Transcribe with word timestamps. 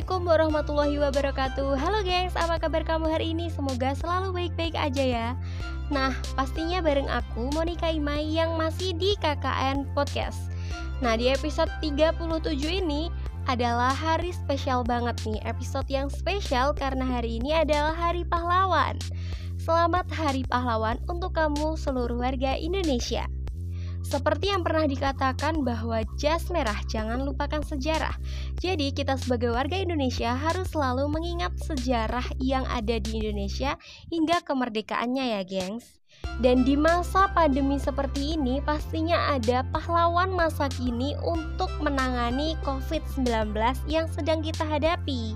Assalamualaikum 0.00 0.32
warahmatullahi 0.32 0.96
wabarakatuh. 0.96 1.70
Halo 1.76 2.00
gengs, 2.00 2.32
apa 2.32 2.56
kabar 2.56 2.88
kamu 2.88 3.12
hari 3.12 3.36
ini? 3.36 3.52
Semoga 3.52 3.92
selalu 3.92 4.32
baik-baik 4.32 4.72
aja 4.72 5.04
ya. 5.04 5.28
Nah, 5.92 6.16
pastinya 6.40 6.80
bareng 6.80 7.04
aku 7.04 7.52
Monica 7.52 7.84
Imai 7.92 8.24
yang 8.24 8.56
masih 8.56 8.96
di 8.96 9.12
KKN 9.20 9.92
Podcast. 9.92 10.48
Nah, 11.04 11.20
di 11.20 11.28
episode 11.28 11.68
37 11.84 12.16
ini 12.80 13.12
adalah 13.44 13.92
hari 13.92 14.32
spesial 14.32 14.88
banget 14.88 15.20
nih. 15.28 15.36
Episode 15.44 15.92
yang 15.92 16.08
spesial 16.08 16.72
karena 16.72 17.04
hari 17.04 17.36
ini 17.36 17.52
adalah 17.52 17.92
Hari 17.92 18.24
Pahlawan. 18.24 18.96
Selamat 19.60 20.08
Hari 20.16 20.48
Pahlawan 20.48 20.96
untuk 21.12 21.36
kamu 21.36 21.76
seluruh 21.76 22.16
warga 22.16 22.56
Indonesia. 22.56 23.28
Seperti 24.00 24.48
yang 24.48 24.64
pernah 24.64 24.88
dikatakan 24.88 25.60
bahwa 25.60 26.00
jas 26.16 26.48
merah 26.48 26.76
jangan 26.88 27.20
lupakan 27.20 27.60
sejarah. 27.60 28.16
Jadi 28.60 28.92
kita 28.92 29.16
sebagai 29.16 29.56
warga 29.56 29.80
Indonesia 29.80 30.36
harus 30.36 30.68
selalu 30.68 31.08
mengingat 31.08 31.56
sejarah 31.64 32.28
yang 32.36 32.68
ada 32.68 33.00
di 33.00 33.16
Indonesia 33.16 33.80
hingga 34.12 34.44
kemerdekaannya 34.44 35.40
ya, 35.40 35.42
gengs. 35.48 35.96
Dan 36.44 36.68
di 36.68 36.76
masa 36.76 37.32
pandemi 37.32 37.80
seperti 37.80 38.36
ini 38.36 38.60
pastinya 38.60 39.32
ada 39.32 39.64
pahlawan 39.72 40.36
masa 40.36 40.68
kini 40.68 41.16
untuk 41.24 41.72
menangani 41.80 42.52
COVID-19 42.60 43.56
yang 43.88 44.04
sedang 44.12 44.44
kita 44.44 44.68
hadapi. 44.68 45.32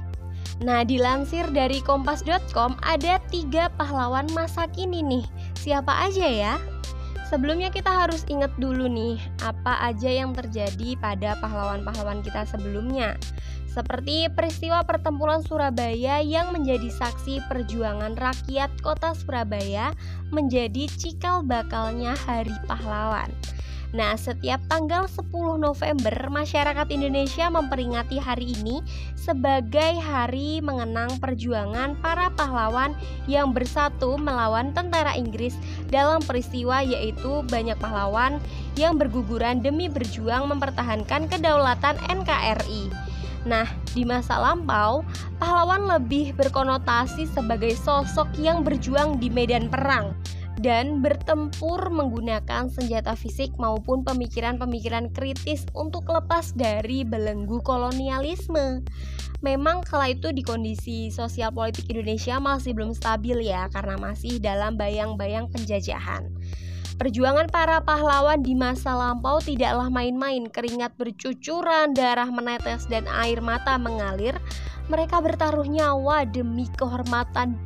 Nah, 0.60 0.84
dilansir 0.84 1.48
dari 1.48 1.80
kompas.com 1.80 2.76
ada 2.84 3.18
tiga 3.32 3.72
pahlawan 3.80 4.28
masa 4.36 4.68
kini 4.68 5.00
nih. 5.00 5.24
Siapa 5.56 6.12
aja 6.12 6.28
ya? 6.28 6.54
Sebelumnya 7.24 7.72
kita 7.72 7.88
harus 7.88 8.22
ingat 8.28 8.52
dulu 8.60 8.84
nih 8.84 9.16
apa 9.40 9.80
aja 9.88 10.12
yang 10.12 10.36
terjadi 10.36 10.94
pada 11.00 11.40
pahlawan-pahlawan 11.40 12.20
kita 12.20 12.44
sebelumnya. 12.44 13.16
Seperti 13.64 14.30
peristiwa 14.30 14.86
pertempuran 14.86 15.42
Surabaya 15.42 16.22
yang 16.22 16.54
menjadi 16.54 16.86
saksi 16.94 17.42
perjuangan 17.50 18.14
rakyat 18.14 18.70
kota 18.84 19.16
Surabaya 19.18 19.90
menjadi 20.30 20.86
cikal 20.94 21.42
bakalnya 21.42 22.14
Hari 22.22 22.54
Pahlawan. 22.70 23.32
Nah, 23.94 24.18
setiap 24.18 24.58
tanggal 24.66 25.06
10 25.06 25.30
November, 25.54 26.26
masyarakat 26.26 26.90
Indonesia 26.90 27.46
memperingati 27.46 28.18
hari 28.18 28.50
ini 28.58 28.82
sebagai 29.14 30.02
hari 30.02 30.58
mengenang 30.58 31.22
perjuangan 31.22 31.94
para 32.02 32.26
pahlawan 32.34 32.98
yang 33.30 33.54
bersatu 33.54 34.18
melawan 34.18 34.74
tentara 34.74 35.14
Inggris 35.14 35.54
dalam 35.94 36.18
peristiwa 36.26 36.82
yaitu 36.82 37.46
banyak 37.46 37.78
pahlawan 37.78 38.42
yang 38.74 38.98
berguguran 38.98 39.62
demi 39.62 39.86
berjuang 39.86 40.50
mempertahankan 40.50 41.30
kedaulatan 41.30 41.94
NKRI. 42.10 42.90
Nah, 43.46 43.70
di 43.94 44.02
masa 44.02 44.42
lampau, 44.42 45.06
pahlawan 45.38 45.86
lebih 45.86 46.34
berkonotasi 46.34 47.30
sebagai 47.30 47.78
sosok 47.78 48.26
yang 48.42 48.66
berjuang 48.66 49.22
di 49.22 49.30
medan 49.30 49.70
perang 49.70 50.18
dan 50.62 51.02
bertempur 51.02 51.90
menggunakan 51.90 52.70
senjata 52.70 53.18
fisik 53.18 53.50
maupun 53.58 54.06
pemikiran-pemikiran 54.06 55.10
kritis 55.10 55.66
untuk 55.74 56.06
lepas 56.06 56.54
dari 56.54 57.02
belenggu 57.02 57.58
kolonialisme. 57.66 58.86
Memang 59.42 59.84
kala 59.84 60.14
itu 60.14 60.32
di 60.32 60.40
kondisi 60.40 61.12
sosial 61.12 61.52
politik 61.52 61.90
Indonesia 61.90 62.40
masih 62.40 62.72
belum 62.72 62.96
stabil 62.96 63.44
ya 63.44 63.68
karena 63.68 63.98
masih 63.98 64.40
dalam 64.40 64.78
bayang-bayang 64.78 65.50
penjajahan. 65.52 66.30
Perjuangan 66.94 67.50
para 67.50 67.82
pahlawan 67.82 68.38
di 68.38 68.54
masa 68.54 68.94
lampau 68.94 69.42
tidaklah 69.42 69.90
main-main, 69.90 70.46
keringat 70.46 70.94
bercucuran, 70.94 71.90
darah 71.90 72.30
menetes 72.30 72.86
dan 72.86 73.10
air 73.10 73.42
mata 73.42 73.74
mengalir. 73.74 74.38
Mereka 74.86 75.18
bertaruh 75.18 75.66
nyawa 75.66 76.22
demi 76.22 76.70
kehormatan 76.78 77.58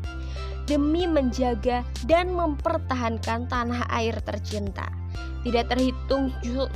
demi 0.68 1.08
menjaga 1.08 1.80
dan 2.04 2.30
mempertahankan 2.36 3.48
tanah 3.48 3.88
air 3.88 4.14
tercinta. 4.20 4.86
Tidak 5.42 5.64
terhitung 5.70 6.28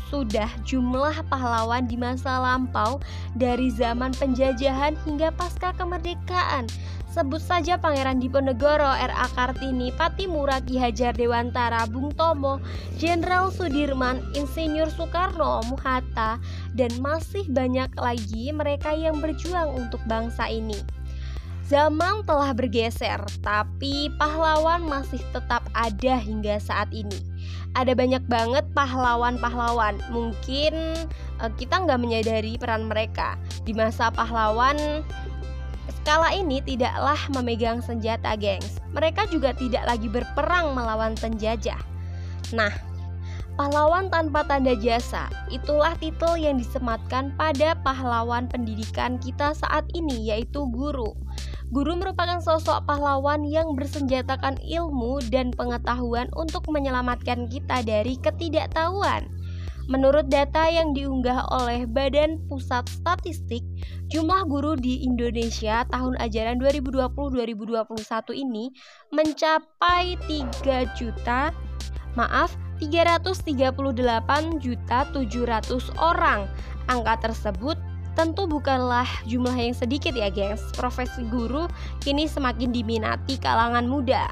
sudah 0.08 0.48
jumlah 0.64 1.28
pahlawan 1.28 1.84
di 1.84 2.00
masa 2.00 2.40
lampau 2.40 3.04
dari 3.36 3.68
zaman 3.68 4.16
penjajahan 4.16 4.96
hingga 5.04 5.28
pasca 5.36 5.76
kemerdekaan. 5.76 6.66
Sebut 7.12 7.44
saja 7.44 7.76
Pangeran 7.76 8.24
Diponegoro, 8.24 8.88
R.A. 8.88 9.28
Kartini, 9.36 9.92
Patimura, 9.92 10.64
Ki 10.64 10.80
Hajar 10.80 11.12
Dewantara, 11.12 11.84
Bung 11.84 12.08
Tomo, 12.16 12.56
Jenderal 12.96 13.52
Sudirman, 13.52 14.24
Insinyur 14.32 14.88
Soekarno, 14.88 15.60
Muhatta, 15.68 16.40
dan 16.72 16.92
masih 17.04 17.44
banyak 17.52 17.92
lagi 18.00 18.48
mereka 18.56 18.96
yang 18.96 19.20
berjuang 19.20 19.76
untuk 19.76 20.00
bangsa 20.08 20.48
ini. 20.48 21.01
Zaman 21.72 22.28
telah 22.28 22.52
bergeser, 22.52 23.16
tapi 23.40 24.12
pahlawan 24.20 24.84
masih 24.84 25.24
tetap 25.32 25.64
ada 25.72 26.20
hingga 26.20 26.60
saat 26.60 26.92
ini. 26.92 27.16
Ada 27.72 27.96
banyak 27.96 28.28
banget 28.28 28.68
pahlawan-pahlawan. 28.76 29.96
Mungkin 30.12 30.76
uh, 31.40 31.48
kita 31.56 31.80
nggak 31.80 31.96
menyadari 31.96 32.60
peran 32.60 32.92
mereka 32.92 33.40
di 33.64 33.72
masa 33.72 34.12
pahlawan. 34.12 35.00
Skala 35.96 36.36
ini 36.36 36.60
tidaklah 36.60 37.16
memegang 37.32 37.80
senjata, 37.80 38.36
gengs. 38.36 38.76
Mereka 38.92 39.32
juga 39.32 39.56
tidak 39.56 39.88
lagi 39.88 40.12
berperang 40.12 40.76
melawan 40.76 41.16
penjajah. 41.16 41.80
Nah, 42.52 42.92
Pahlawan 43.52 44.08
tanpa 44.08 44.48
tanda 44.48 44.72
jasa, 44.72 45.28
itulah 45.52 45.92
titel 46.00 46.40
yang 46.40 46.56
disematkan 46.56 47.36
pada 47.36 47.76
pahlawan 47.84 48.48
pendidikan 48.48 49.20
kita 49.20 49.52
saat 49.52 49.84
ini, 49.92 50.32
yaitu 50.32 50.64
guru. 50.72 51.12
Guru 51.72 51.96
merupakan 51.96 52.36
sosok 52.44 52.84
pahlawan 52.84 53.48
yang 53.48 53.72
bersenjatakan 53.72 54.60
ilmu 54.60 55.24
dan 55.32 55.56
pengetahuan 55.56 56.28
untuk 56.36 56.68
menyelamatkan 56.68 57.48
kita 57.48 57.80
dari 57.80 58.20
ketidaktahuan. 58.20 59.32
Menurut 59.88 60.28
data 60.28 60.68
yang 60.68 60.92
diunggah 60.92 61.48
oleh 61.48 61.88
Badan 61.88 62.44
Pusat 62.46 62.92
Statistik, 62.92 63.64
jumlah 64.12 64.44
guru 64.52 64.76
di 64.76 65.00
Indonesia 65.00 65.88
tahun 65.88 66.20
ajaran 66.20 66.60
2020-2021 66.60 67.88
ini 68.36 68.68
mencapai 69.08 70.20
3 70.28 70.92
juta 70.92 71.56
maaf 72.12 72.52
338 72.84 74.60
juta 74.60 74.98
700 75.08 75.88
orang. 75.96 76.44
Angka 76.92 77.32
tersebut 77.32 77.80
Tentu 78.12 78.44
bukanlah 78.44 79.08
jumlah 79.24 79.56
yang 79.56 79.72
sedikit 79.72 80.12
ya 80.12 80.28
gengs 80.28 80.60
Profesi 80.76 81.24
guru 81.32 81.64
kini 82.04 82.28
semakin 82.28 82.68
diminati 82.68 83.40
kalangan 83.40 83.88
muda. 83.88 84.28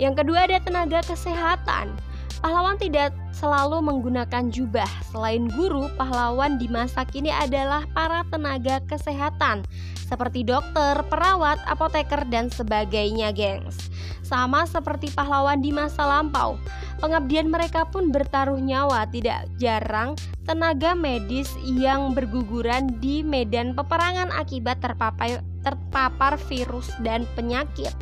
Yang 0.00 0.24
kedua 0.24 0.48
ada 0.50 0.58
tenaga 0.58 1.00
kesehatan. 1.06 1.94
Pahlawan 2.40 2.80
tidak 2.80 3.12
selalu 3.40 3.80
menggunakan 3.80 4.52
jubah. 4.52 4.86
Selain 5.08 5.48
guru, 5.48 5.88
pahlawan 5.96 6.60
di 6.60 6.68
masa 6.68 7.08
kini 7.08 7.32
adalah 7.32 7.88
para 7.96 8.20
tenaga 8.28 8.84
kesehatan 8.84 9.64
seperti 10.10 10.42
dokter, 10.42 11.00
perawat, 11.06 11.62
apoteker, 11.70 12.26
dan 12.28 12.50
sebagainya, 12.50 13.30
gengs. 13.30 13.88
Sama 14.26 14.66
seperti 14.66 15.10
pahlawan 15.14 15.62
di 15.62 15.70
masa 15.70 16.02
lampau, 16.02 16.58
pengabdian 16.98 17.46
mereka 17.46 17.86
pun 17.86 18.10
bertaruh 18.10 18.58
nyawa. 18.58 19.06
Tidak 19.06 19.58
jarang 19.62 20.18
tenaga 20.46 20.98
medis 20.98 21.50
yang 21.62 22.10
berguguran 22.10 22.98
di 22.98 23.22
medan 23.22 23.74
peperangan 23.78 24.34
akibat 24.34 24.82
terpapar, 24.82 26.34
virus 26.50 26.90
dan 27.06 27.22
penyakit. 27.38 27.94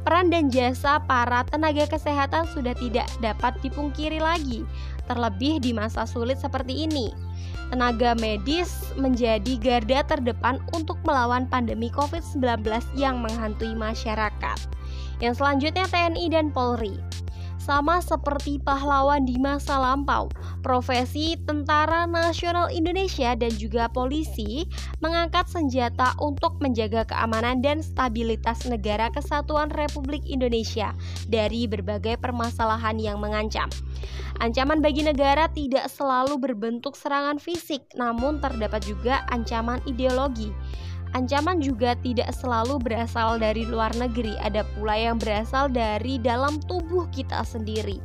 Peran 0.00 0.32
dan 0.32 0.48
jasa 0.48 1.02
para 1.04 1.44
tenaga 1.44 1.84
kesehatan 1.84 2.48
sudah 2.56 2.72
tidak 2.78 3.04
dapat 3.20 3.52
dipungkiri 3.60 4.16
lagi, 4.16 4.64
terlebih 5.04 5.60
di 5.60 5.76
masa 5.76 6.08
sulit 6.08 6.40
seperti 6.40 6.88
ini. 6.88 7.12
Tenaga 7.68 8.16
medis 8.18 8.90
menjadi 8.98 9.60
garda 9.60 10.02
terdepan 10.02 10.58
untuk 10.74 10.98
melawan 11.06 11.46
pandemi 11.46 11.92
COVID-19 11.92 12.66
yang 12.98 13.22
menghantui 13.22 13.76
masyarakat. 13.76 14.58
Yang 15.20 15.34
selanjutnya 15.38 15.86
TNI 15.86 16.26
dan 16.32 16.48
Polri 16.50 17.09
sama 17.60 18.00
seperti 18.00 18.56
pahlawan 18.56 19.28
di 19.28 19.36
masa 19.36 19.76
lampau. 19.76 20.32
Profesi 20.64 21.36
Tentara 21.44 22.08
Nasional 22.08 22.72
Indonesia 22.72 23.36
dan 23.36 23.52
juga 23.54 23.86
polisi 23.92 24.64
mengangkat 25.04 25.46
senjata 25.46 26.16
untuk 26.18 26.56
menjaga 26.64 27.04
keamanan 27.04 27.60
dan 27.60 27.84
stabilitas 27.84 28.64
negara 28.64 29.12
kesatuan 29.12 29.68
Republik 29.70 30.24
Indonesia 30.24 30.96
dari 31.28 31.68
berbagai 31.68 32.16
permasalahan 32.16 32.96
yang 32.96 33.20
mengancam. 33.20 33.68
Ancaman 34.40 34.80
bagi 34.80 35.04
negara 35.04 35.52
tidak 35.52 35.92
selalu 35.92 36.40
berbentuk 36.40 36.96
serangan 36.96 37.36
fisik, 37.36 37.84
namun 37.92 38.40
terdapat 38.40 38.80
juga 38.88 39.28
ancaman 39.28 39.84
ideologi. 39.84 40.48
Ancaman 41.10 41.58
juga 41.58 41.98
tidak 41.98 42.30
selalu 42.30 42.78
berasal 42.78 43.42
dari 43.42 43.66
luar 43.66 43.90
negeri, 43.98 44.38
ada 44.38 44.62
pula 44.78 44.94
yang 44.94 45.18
berasal 45.18 45.66
dari 45.66 46.22
dalam 46.22 46.62
tubuh 46.70 47.10
kita 47.10 47.42
sendiri. 47.42 47.98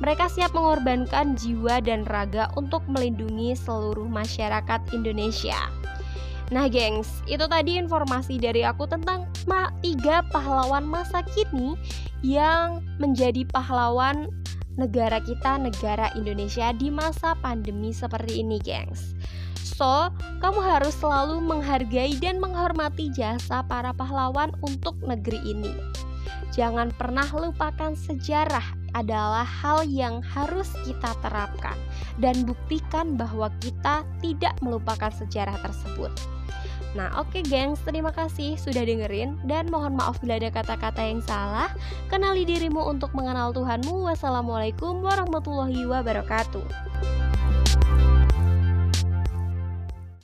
Mereka 0.00 0.30
siap 0.32 0.54
mengorbankan 0.54 1.36
jiwa 1.36 1.82
dan 1.84 2.08
raga 2.08 2.48
untuk 2.56 2.80
melindungi 2.88 3.52
seluruh 3.52 4.06
masyarakat 4.06 4.80
Indonesia. 4.94 5.58
Nah, 6.48 6.64
gengs, 6.72 7.20
itu 7.28 7.44
tadi 7.44 7.76
informasi 7.76 8.40
dari 8.40 8.64
aku 8.64 8.88
tentang 8.88 9.28
tiga 9.84 10.24
pahlawan 10.32 10.88
masa 10.88 11.20
kini 11.20 11.76
yang 12.24 12.80
menjadi 12.96 13.44
pahlawan 13.52 14.32
negara 14.80 15.20
kita, 15.20 15.60
negara 15.60 16.08
Indonesia 16.16 16.72
di 16.72 16.88
masa 16.88 17.36
pandemi 17.44 17.92
seperti 17.92 18.40
ini, 18.40 18.56
gengs. 18.62 19.12
So, 19.76 20.08
kamu 20.40 20.60
harus 20.64 20.96
selalu 20.96 21.44
menghargai 21.44 22.16
dan 22.16 22.40
menghormati 22.40 23.12
jasa 23.12 23.60
para 23.68 23.92
pahlawan 23.92 24.54
untuk 24.64 24.96
negeri 25.04 25.42
ini. 25.44 25.76
Jangan 26.56 26.90
pernah 26.96 27.28
lupakan 27.30 27.92
sejarah 27.94 28.64
adalah 28.96 29.44
hal 29.44 29.84
yang 29.84 30.24
harus 30.24 30.72
kita 30.82 31.12
terapkan 31.20 31.76
dan 32.16 32.48
buktikan 32.48 33.14
bahwa 33.14 33.52
kita 33.60 34.02
tidak 34.24 34.56
melupakan 34.64 35.12
sejarah 35.12 35.54
tersebut. 35.60 36.10
Nah, 36.96 37.12
oke 37.20 37.36
okay, 37.36 37.42
gengs, 37.44 37.84
terima 37.84 38.08
kasih 38.10 38.56
sudah 38.56 38.80
dengerin 38.80 39.36
dan 39.44 39.68
mohon 39.68 39.94
maaf 39.94 40.18
bila 40.24 40.40
ada 40.40 40.48
kata-kata 40.48 41.04
yang 41.04 41.20
salah. 41.20 41.68
Kenali 42.08 42.48
dirimu 42.48 42.80
untuk 42.80 43.12
mengenal 43.12 43.52
Tuhanmu. 43.52 44.08
Wassalamualaikum 44.08 45.04
warahmatullahi 45.04 45.84
wabarakatuh. 45.84 47.27